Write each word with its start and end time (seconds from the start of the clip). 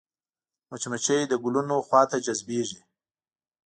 مچمچۍ 0.69 1.21
د 1.27 1.33
ګلونو 1.43 1.75
خوا 1.87 2.01
ته 2.11 2.17
جذبېږي 2.25 2.81